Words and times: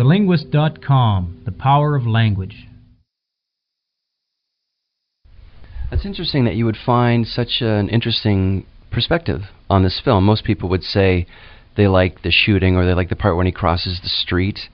TheLinguist.com, 0.00 1.42
the 1.44 1.52
power 1.52 1.94
of 1.94 2.06
language. 2.06 2.66
It's 5.92 6.06
interesting 6.06 6.46
that 6.46 6.54
you 6.54 6.64
would 6.64 6.78
find 6.86 7.26
such 7.26 7.60
an 7.60 7.90
interesting 7.90 8.64
perspective 8.90 9.42
on 9.68 9.82
this 9.82 10.00
film. 10.02 10.24
Most 10.24 10.44
people 10.44 10.70
would 10.70 10.84
say 10.84 11.26
they 11.76 11.86
like 11.86 12.22
the 12.22 12.30
shooting 12.30 12.76
or 12.76 12.86
they 12.86 12.94
like 12.94 13.10
the 13.10 13.14
part 13.14 13.36
when 13.36 13.44
he 13.44 13.52
crosses 13.52 14.00
the 14.02 14.08
street 14.08 14.70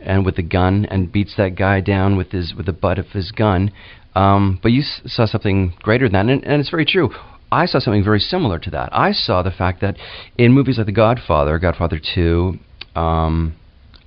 and 0.00 0.26
with 0.26 0.34
the 0.34 0.42
gun 0.42 0.84
and 0.86 1.12
beats 1.12 1.36
that 1.36 1.54
guy 1.54 1.80
down 1.80 2.16
with 2.16 2.32
his 2.32 2.52
with 2.52 2.66
the 2.66 2.72
butt 2.72 2.98
of 2.98 3.06
his 3.10 3.30
gun. 3.30 3.70
Um, 4.16 4.58
but 4.60 4.72
you 4.72 4.80
s- 4.80 5.02
saw 5.06 5.26
something 5.26 5.74
greater 5.80 6.08
than 6.08 6.26
that, 6.26 6.32
and, 6.32 6.44
and 6.44 6.60
it's 6.60 6.70
very 6.70 6.86
true. 6.86 7.10
I 7.52 7.66
saw 7.66 7.78
something 7.78 8.02
very 8.02 8.18
similar 8.18 8.58
to 8.58 8.70
that. 8.70 8.88
I 8.90 9.12
saw 9.12 9.44
the 9.44 9.52
fact 9.52 9.80
that 9.82 9.96
in 10.36 10.52
movies 10.52 10.76
like 10.78 10.86
The 10.86 10.92
Godfather, 10.92 11.56
Godfather 11.60 12.00
Two, 12.00 12.58
um, 12.96 13.54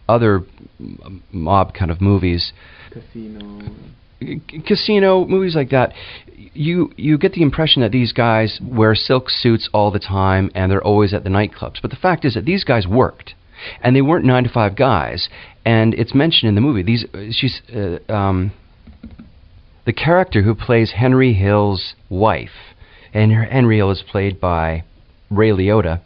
other 0.07 0.43
m- 0.79 1.23
mob 1.31 1.73
kind 1.73 1.91
of 1.91 2.01
movies, 2.01 2.53
Casino. 2.91 3.61
casino 4.65 5.25
movies 5.25 5.55
like 5.55 5.69
that. 5.69 5.93
You 6.35 6.91
you 6.97 7.17
get 7.17 7.33
the 7.33 7.41
impression 7.41 7.81
that 7.81 7.91
these 7.91 8.13
guys 8.13 8.59
wear 8.61 8.95
silk 8.95 9.29
suits 9.29 9.69
all 9.73 9.91
the 9.91 9.99
time 9.99 10.51
and 10.53 10.71
they're 10.71 10.83
always 10.83 11.13
at 11.13 11.23
the 11.23 11.29
nightclubs. 11.29 11.81
But 11.81 11.91
the 11.91 11.97
fact 11.97 12.25
is 12.25 12.35
that 12.35 12.45
these 12.45 12.63
guys 12.63 12.85
worked 12.87 13.33
and 13.81 13.95
they 13.95 14.01
weren't 14.01 14.25
9 14.25 14.43
to 14.43 14.49
5 14.49 14.75
guys. 14.75 15.29
And 15.65 15.93
it's 15.93 16.13
mentioned 16.13 16.49
in 16.49 16.55
the 16.55 16.61
movie 16.61 16.83
these 16.83 17.05
she's 17.31 17.61
uh, 17.73 17.99
um 18.11 18.51
the 19.85 19.93
character 19.93 20.43
who 20.43 20.55
plays 20.55 20.91
Henry 20.91 21.33
Hill's 21.33 21.95
wife 22.09 22.75
and 23.13 23.31
her, 23.31 23.43
Henry 23.43 23.77
Hill 23.77 23.91
is 23.91 24.03
played 24.09 24.39
by 24.39 24.83
Ray 25.29 25.49
Liotta 25.49 26.01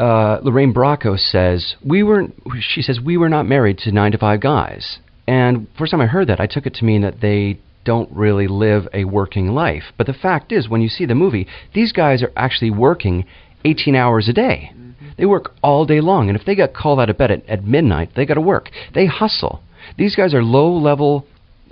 uh, 0.00 0.40
Lorraine 0.42 0.72
Bracco 0.72 1.18
says 1.18 1.76
we 1.84 2.02
weren't. 2.02 2.34
She 2.60 2.82
says 2.82 3.00
we 3.00 3.16
were 3.16 3.28
not 3.28 3.46
married 3.46 3.78
to 3.78 3.92
nine 3.92 4.12
to 4.12 4.18
five 4.18 4.40
guys. 4.40 4.98
And 5.28 5.68
first 5.78 5.90
time 5.90 6.00
I 6.00 6.06
heard 6.06 6.28
that, 6.28 6.40
I 6.40 6.46
took 6.46 6.66
it 6.66 6.74
to 6.74 6.84
mean 6.84 7.02
that 7.02 7.20
they 7.20 7.60
don't 7.84 8.10
really 8.10 8.48
live 8.48 8.88
a 8.92 9.04
working 9.04 9.48
life. 9.48 9.92
But 9.96 10.06
the 10.06 10.12
fact 10.12 10.52
is, 10.52 10.68
when 10.68 10.80
you 10.80 10.88
see 10.88 11.04
the 11.04 11.14
movie, 11.14 11.46
these 11.74 11.92
guys 11.92 12.22
are 12.22 12.32
actually 12.36 12.70
working 12.70 13.26
18 13.64 13.94
hours 13.94 14.28
a 14.28 14.32
day. 14.32 14.72
They 15.16 15.26
work 15.26 15.52
all 15.62 15.84
day 15.84 16.00
long, 16.00 16.28
and 16.28 16.38
if 16.38 16.46
they 16.46 16.54
get 16.54 16.74
called 16.74 16.98
out 16.98 17.10
of 17.10 17.18
bed 17.18 17.30
at, 17.30 17.46
at 17.46 17.64
midnight, 17.64 18.10
they 18.16 18.24
got 18.26 18.34
to 18.34 18.40
work. 18.40 18.70
They 18.94 19.06
hustle. 19.06 19.62
These 19.98 20.16
guys 20.16 20.34
are 20.34 20.42
low-level 20.42 21.26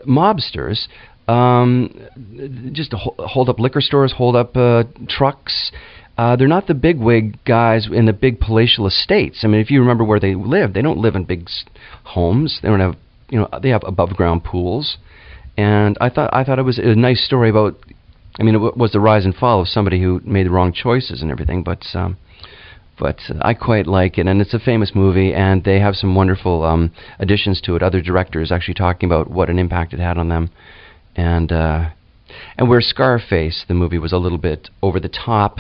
mobsters. 0.07 0.87
Um, 1.27 1.95
just 2.73 2.93
hold 2.93 3.49
up 3.49 3.59
liquor 3.59 3.81
stores, 3.81 4.13
hold 4.13 4.37
up 4.37 4.57
uh, 4.57 4.85
trucks. 5.09 5.73
Uh, 6.19 6.35
they're 6.35 6.49
not 6.49 6.67
the 6.67 6.75
big 6.75 6.99
wig 6.99 7.39
guys 7.45 7.89
in 7.91 8.07
the 8.07 8.13
big 8.13 8.41
palatial 8.41 8.89
estates. 8.89 9.45
I 9.45 9.47
mean, 9.47 9.61
if 9.61 9.71
you 9.71 9.79
remember 9.81 10.03
where 10.03 10.19
they 10.19 10.35
live, 10.35 10.75
they 10.75 10.83
don't 10.83 10.99
live 10.99 11.15
in 11.15 11.23
big 11.23 11.49
homes. 12.03 12.59
They 12.61 12.69
don't 12.69 12.81
have, 12.81 12.97
you 13.31 13.39
know, 13.39 13.49
they 13.63 13.69
have 13.69 13.85
above 13.87 14.17
ground 14.17 14.43
pools. 14.43 14.99
And 15.57 15.97
I 16.01 16.09
thought 16.09 16.31
I 16.35 16.43
thought 16.43 16.59
it 16.59 16.63
was 16.63 16.79
a 16.79 16.97
nice 16.97 17.25
story 17.25 17.51
about. 17.51 17.77
I 18.41 18.43
mean, 18.43 18.57
it 18.57 18.59
w- 18.59 18.75
was 18.77 18.93
the 18.93 19.01
rise 19.01 19.25
and 19.25 19.35
fall 19.35 19.61
of 19.61 19.69
somebody 19.69 20.01
who 20.01 20.21
made 20.25 20.47
the 20.47 20.51
wrong 20.51 20.73
choices 20.73 21.23
and 21.23 21.31
everything. 21.31 21.63
But 21.63 21.85
um, 21.95 22.17
but 22.99 23.19
uh, 23.29 23.35
I 23.43 23.55
quite 23.55 23.87
like 23.87 24.19
it, 24.19 24.27
and 24.27 24.41
it's 24.41 24.55
a 24.55 24.59
famous 24.59 24.93
movie, 24.95 25.33
and 25.33 25.63
they 25.63 25.79
have 25.79 25.95
some 25.95 26.17
wonderful 26.17 26.65
um, 26.65 26.93
additions 27.21 27.61
to 27.63 27.77
it. 27.77 27.83
Other 27.83 28.01
directors 28.01 28.51
actually 28.51 28.75
talking 28.75 29.09
about 29.09 29.31
what 29.31 29.51
an 29.51 29.59
impact 29.59 29.93
it 29.93 30.01
had 30.01 30.19
on 30.19 30.29
them, 30.29 30.51
and 31.15 31.53
uh, 31.53 31.91
and 32.57 32.69
where 32.69 32.81
Scarface, 32.81 33.65
the 33.69 33.75
movie, 33.75 33.99
was 33.99 34.13
a 34.13 34.19
little 34.19 34.39
bit 34.39 34.71
over 34.83 35.01
the 35.01 35.09
top. 35.09 35.59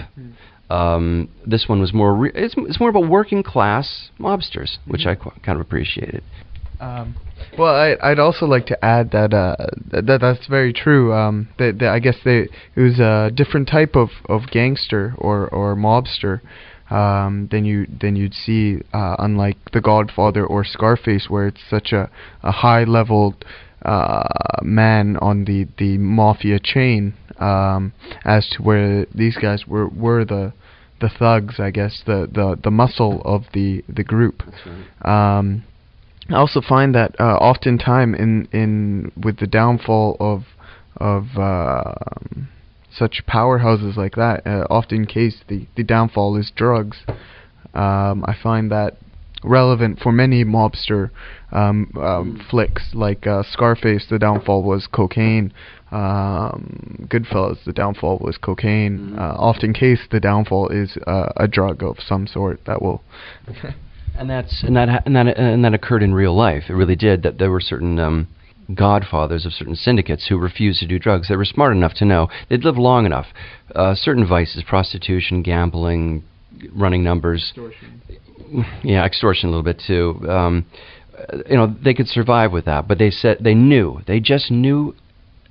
Um, 0.70 1.28
this 1.46 1.66
one 1.68 1.80
was 1.80 1.92
more. 1.92 2.14
Re- 2.14 2.32
it's, 2.34 2.54
it's 2.56 2.78
more 2.78 2.90
about 2.90 3.08
working 3.08 3.42
class 3.42 4.10
mobsters, 4.18 4.78
which 4.86 5.06
I 5.06 5.14
qu- 5.14 5.32
kind 5.42 5.58
of 5.58 5.64
appreciated. 5.64 6.22
Um, 6.80 7.16
well, 7.58 7.74
I, 7.74 7.96
I'd 8.02 8.18
also 8.18 8.46
like 8.46 8.66
to 8.66 8.84
add 8.84 9.10
that 9.12 9.34
uh, 9.34 9.56
that 9.90 10.18
that's 10.20 10.46
very 10.46 10.72
true. 10.72 11.12
Um, 11.12 11.48
that, 11.58 11.78
that 11.80 11.88
I 11.88 11.98
guess 11.98 12.16
they 12.24 12.48
it 12.76 12.80
was 12.80 13.00
a 13.00 13.30
different 13.34 13.68
type 13.68 13.96
of, 13.96 14.10
of 14.28 14.48
gangster 14.50 15.14
or, 15.18 15.48
or 15.48 15.74
mobster 15.74 16.40
um, 16.90 17.48
than 17.50 17.64
you 17.64 17.86
than 18.00 18.16
you'd 18.16 18.34
see, 18.34 18.80
uh, 18.92 19.16
unlike 19.18 19.56
The 19.72 19.80
Godfather 19.80 20.44
or 20.46 20.64
Scarface, 20.64 21.26
where 21.28 21.46
it's 21.46 21.60
such 21.68 21.92
a, 21.92 22.10
a 22.42 22.52
high 22.52 22.84
level 22.84 23.34
uh, 23.84 24.24
man 24.62 25.16
on 25.18 25.44
the, 25.44 25.66
the 25.78 25.98
mafia 25.98 26.58
chain, 26.58 27.14
um, 27.38 27.92
as 28.24 28.48
to 28.50 28.62
where 28.62 29.06
these 29.14 29.36
guys 29.36 29.66
were 29.66 29.88
were 29.88 30.24
the 30.24 30.52
the 31.00 31.08
thugs, 31.08 31.60
I 31.60 31.70
guess, 31.70 32.02
the, 32.06 32.28
the, 32.32 32.58
the 32.62 32.70
muscle 32.70 33.22
of 33.24 33.44
the, 33.54 33.84
the 33.88 34.02
group. 34.02 34.42
Um, 35.06 35.64
I 36.28 36.34
also 36.34 36.60
find 36.60 36.94
that 36.94 37.14
uh, 37.20 37.36
oftentimes 37.36 38.16
in 38.18 38.48
in 38.52 39.12
with 39.16 39.38
the 39.38 39.46
downfall 39.46 40.16
of 40.20 40.42
of 40.96 41.24
uh, 41.38 41.94
such 42.98 43.22
powerhouses 43.26 43.96
like 43.96 44.16
that, 44.16 44.46
uh, 44.46 44.66
often 44.70 45.06
case 45.06 45.42
the 45.48 45.66
the 45.76 45.84
downfall 45.84 46.36
is 46.36 46.50
drugs. 46.54 46.98
Um, 47.74 48.24
I 48.26 48.34
find 48.42 48.70
that 48.70 48.96
relevant 49.44 50.00
for 50.00 50.12
many 50.12 50.44
mobster 50.44 51.10
um, 51.52 51.92
um, 52.00 52.44
flicks 52.50 52.90
like 52.94 53.26
uh, 53.26 53.42
Scarface. 53.44 54.06
The 54.10 54.18
downfall 54.18 54.62
was 54.62 54.86
cocaine. 54.86 55.52
Um, 55.90 57.06
Goodfellas. 57.08 57.64
The 57.64 57.72
downfall 57.72 58.18
was 58.20 58.36
cocaine. 58.36 59.16
Uh, 59.18 59.34
often 59.38 59.72
case 59.72 60.00
the 60.10 60.20
downfall 60.20 60.68
is 60.68 60.98
uh, 61.06 61.32
a 61.36 61.48
drug 61.48 61.82
of 61.82 61.96
some 62.00 62.26
sort 62.26 62.60
that 62.66 62.82
will 62.82 63.02
And 64.18 64.28
that's 64.28 64.64
and 64.64 64.76
that 64.76 64.88
ha- 64.88 65.02
and 65.06 65.14
that 65.14 65.38
and 65.38 65.64
that 65.64 65.74
occurred 65.74 66.02
in 66.02 66.12
real 66.12 66.36
life. 66.36 66.64
It 66.68 66.74
really 66.74 66.96
did. 66.96 67.22
That 67.22 67.38
there 67.38 67.50
were 67.50 67.60
certain 67.60 67.98
um, 68.00 68.28
godfathers 68.74 69.46
of 69.46 69.52
certain 69.52 69.76
syndicates 69.76 70.26
who 70.26 70.38
refused 70.38 70.80
to 70.80 70.86
do 70.86 70.98
drugs. 70.98 71.28
They 71.28 71.36
were 71.36 71.44
smart 71.44 71.72
enough 71.72 71.94
to 71.94 72.04
know 72.04 72.28
they'd 72.48 72.64
lived 72.64 72.78
long 72.78 73.06
enough. 73.06 73.26
Uh, 73.74 73.94
certain 73.94 74.26
vices, 74.26 74.62
prostitution, 74.62 75.42
gambling, 75.42 76.24
running 76.72 77.02
numbers, 77.02 77.52
yeah, 78.82 79.04
extortion 79.04 79.48
a 79.48 79.50
little 79.50 79.64
bit 79.64 79.82
too. 79.86 80.26
Um, 80.28 80.66
you 81.48 81.56
know, 81.56 81.74
they 81.82 81.94
could 81.94 82.08
survive 82.08 82.52
with 82.52 82.64
that, 82.66 82.86
but 82.86 82.98
they 82.98 83.10
said 83.10 83.38
they 83.40 83.54
knew. 83.54 84.00
They 84.06 84.20
just 84.20 84.50
knew 84.50 84.94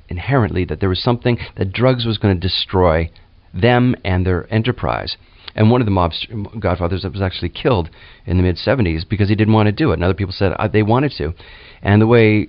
inherently 0.10 0.66
that 0.66 0.80
there 0.80 0.90
was 0.90 1.02
something 1.02 1.38
that 1.58 1.74
drugs 1.74 2.06
was 2.06 2.18
going 2.18 2.36
to 2.36 2.40
destroy 2.40 3.10
them 3.54 3.96
and 4.04 4.26
their 4.26 4.52
enterprise. 4.54 5.18
And 5.58 5.72
one 5.72 5.82
of 5.82 5.86
the 5.86 5.92
mob's 5.92 6.26
godfathers 6.60 7.02
that 7.02 7.12
was 7.12 7.22
actually 7.22 7.50
killed 7.50 7.90
in 8.26 8.38
the 8.38 8.44
mid 8.44 8.58
70s 8.58 9.08
because 9.10 9.28
he 9.28 9.36
didn't 9.36 9.56
want 9.56 9.66
to 9.66 9.72
do 9.72 9.92
it. 9.92 9.96
And 9.96 10.04
other 10.04 10.14
people 10.14 10.32
said 10.32 10.54
uh, 10.54 10.68
they 10.68 10.84
wanted 10.84 11.12
to. 11.18 11.34
And 11.82 12.02
the 12.02 12.08
way 12.08 12.48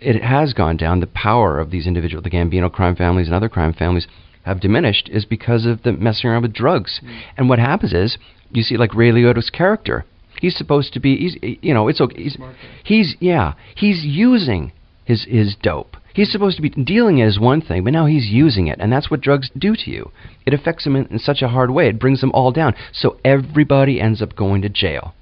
it 0.00 0.22
has 0.22 0.54
gone 0.54 0.76
down, 0.76 1.00
the 1.00 1.06
power 1.06 1.60
of 1.60 1.70
these 1.70 1.86
individual, 1.86 2.22
the 2.22 2.30
Gambino 2.30 2.72
crime 2.72 2.96
families 2.96 3.26
and 3.26 3.34
other 3.34 3.50
crime 3.50 3.74
families, 3.74 4.06
have 4.44 4.60
diminished 4.60 5.08
is 5.12 5.24
because 5.24 5.66
of 5.66 5.82
the 5.82 5.92
messing 5.92 6.30
around 6.30 6.42
with 6.42 6.52
drugs. 6.52 7.00
And 7.36 7.48
what 7.48 7.58
happens 7.58 7.92
is, 7.92 8.16
you 8.50 8.62
see, 8.62 8.76
like 8.76 8.94
Ray 8.94 9.10
Liotta's 9.10 9.50
character, 9.50 10.04
he's 10.40 10.56
supposed 10.56 10.92
to 10.94 11.00
be, 11.00 11.16
he's, 11.16 11.36
you 11.62 11.74
know, 11.74 11.88
it's 11.88 12.00
okay. 12.00 12.22
He's, 12.22 12.38
he's 12.84 13.16
yeah, 13.20 13.54
he's 13.74 14.04
using 14.04 14.72
his 15.06 15.24
his 15.24 15.56
dope. 15.62 15.96
He's 16.12 16.32
supposed 16.32 16.56
to 16.56 16.62
be 16.62 16.70
dealing 16.70 17.18
it 17.18 17.26
as 17.26 17.38
one 17.38 17.60
thing, 17.60 17.84
but 17.84 17.92
now 17.92 18.06
he's 18.06 18.26
using 18.26 18.66
it, 18.68 18.78
and 18.80 18.90
that's 18.90 19.10
what 19.10 19.20
drugs 19.20 19.50
do 19.56 19.76
to 19.76 19.90
you. 19.90 20.10
It 20.46 20.54
affects 20.54 20.86
him 20.86 20.96
in, 20.96 21.06
in 21.06 21.18
such 21.18 21.42
a 21.42 21.48
hard 21.48 21.70
way. 21.70 21.88
It 21.88 21.98
brings 21.98 22.20
them 22.22 22.32
all 22.32 22.52
down. 22.52 22.74
So 22.92 23.18
everybody 23.24 24.00
ends 24.00 24.20
up 24.22 24.34
going 24.34 24.62
to 24.62 24.68
jail. 24.68 25.14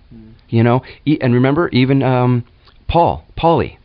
You 0.49 0.63
know, 0.63 0.83
e- 1.05 1.19
and 1.21 1.35
remember, 1.35 1.69
even 1.71 2.03
um, 2.03 2.45
Paul, 2.87 3.25
Paulie, 3.37 3.79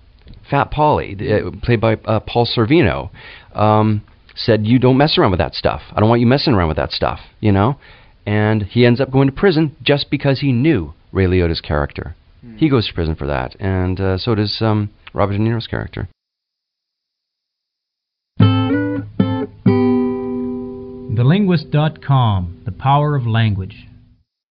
Fat 0.50 0.72
Paulie, 0.72 1.48
uh, 1.48 1.52
played 1.64 1.82
by 1.82 1.96
uh, 2.06 2.20
Paul 2.20 2.46
Sorvino, 2.46 3.10
um, 3.54 4.04
said, 4.36 4.68
"You 4.68 4.78
don't 4.78 4.98
mess 4.98 5.18
around 5.18 5.32
with 5.32 5.40
that 5.40 5.56
stuff. 5.56 5.82
I 5.94 6.00
don't 6.00 6.10
want 6.10 6.22
you 6.22 6.28
messing 6.28 6.54
around 6.54 6.68
with 6.68 6.78
that 6.78 6.92
stuff." 6.92 7.22
You 7.40 7.52
know, 7.52 7.78
and 8.26 8.64
he 8.64 8.86
ends 8.86 9.02
up 9.02 9.12
going 9.12 9.28
to 9.28 9.34
prison 9.34 9.76
just 9.82 10.12
because 10.12 10.42
he 10.42 10.52
knew 10.52 10.94
Ray 11.12 11.26
Liotta's 11.26 11.62
character. 11.62 12.16
He 12.58 12.70
goes 12.70 12.88
to 12.88 12.94
prison 12.94 13.16
for 13.16 13.26
that, 13.28 13.56
and 13.60 14.00
uh, 14.00 14.18
so 14.18 14.36
does 14.36 14.62
um, 14.62 14.92
Robert 15.14 15.34
De 15.34 15.40
Niro's 15.40 15.68
character. 15.68 16.08
TheLinguist.com, 21.30 22.62
the 22.66 22.72
power 22.72 23.16
of 23.16 23.28
language. 23.28 23.89